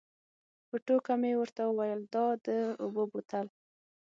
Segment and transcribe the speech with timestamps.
[0.67, 2.47] په ټوکه مې ورته وویل دا د
[2.81, 3.47] اوبو بوتل.